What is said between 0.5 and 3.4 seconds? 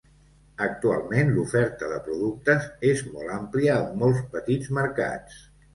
Actualment l'oferta de productes és molt